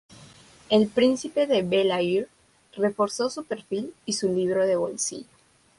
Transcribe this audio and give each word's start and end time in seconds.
El 0.71 0.87
Príncipe 0.87 1.45
de 1.45 1.61
Bel-Air 1.61 2.27
reforzó 2.75 3.29
su 3.29 3.45
perfil 3.45 3.93
y 4.07 4.13
su 4.13 4.33
libro 4.33 4.65
de 4.65 4.75
bolsillo. 4.75 5.27